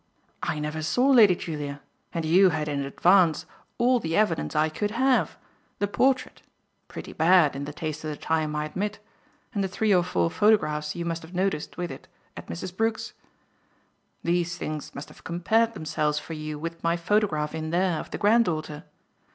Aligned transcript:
I 0.41 0.57
never 0.57 0.81
saw 0.81 1.11
Lady 1.11 1.35
Julia, 1.35 1.79
and 2.11 2.25
you 2.25 2.49
had 2.49 2.67
in 2.67 2.81
advance 2.81 3.45
all 3.77 3.99
the 3.99 4.17
evidence 4.17 4.55
I 4.55 4.67
could 4.67 4.89
have: 4.89 5.37
the 5.77 5.87
portrait 5.87 6.41
pretty 6.87 7.13
bad, 7.13 7.55
in 7.55 7.65
the 7.65 7.71
taste 7.71 8.03
of 8.03 8.09
the 8.09 8.15
time, 8.17 8.55
I 8.55 8.65
admit 8.65 8.97
and 9.53 9.63
the 9.63 9.67
three 9.67 9.93
or 9.93 10.01
four 10.03 10.31
photographs 10.31 10.95
you 10.95 11.05
must 11.05 11.21
have 11.21 11.35
noticed 11.35 11.77
with 11.77 11.91
it 11.91 12.07
at 12.35 12.47
Mrs. 12.47 12.75
Brook's. 12.75 13.13
These 14.23 14.57
things 14.57 14.95
must 14.95 15.09
have 15.09 15.23
compared 15.23 15.75
themselves 15.75 16.17
for 16.17 16.33
you 16.33 16.57
with 16.57 16.83
my 16.83 16.97
photograph 16.97 17.53
in 17.53 17.69
there 17.69 17.99
of 17.99 18.09
the 18.09 18.17
granddaughter. 18.17 18.85